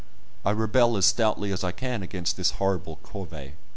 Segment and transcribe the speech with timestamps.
[0.43, 3.51] I rebel as stoutly as I can against this horrible, corvée.